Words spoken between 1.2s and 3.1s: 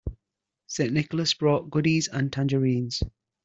brought goodies and tangerines.